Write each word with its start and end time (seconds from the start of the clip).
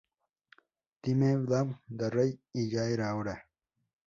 Dimebag 1.03 1.79
Darrell 1.87 2.41
¡y 2.53 2.71
ya 2.71 2.85
era 2.85 3.13
hora! 3.15 3.47